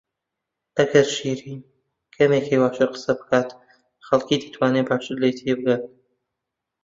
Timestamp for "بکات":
3.19-3.49